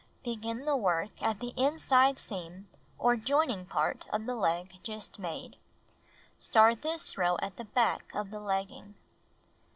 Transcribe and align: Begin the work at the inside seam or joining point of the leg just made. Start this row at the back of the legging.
Begin 0.23 0.65
the 0.65 0.75
work 0.75 1.11
at 1.21 1.39
the 1.41 1.49
inside 1.55 2.17
seam 2.17 2.67
or 2.97 3.15
joining 3.15 3.67
point 3.67 4.07
of 4.11 4.25
the 4.25 4.33
leg 4.33 4.77
just 4.81 5.19
made. 5.19 5.57
Start 6.39 6.81
this 6.81 7.19
row 7.19 7.37
at 7.39 7.57
the 7.57 7.65
back 7.65 8.11
of 8.15 8.31
the 8.31 8.39
legging. 8.39 8.95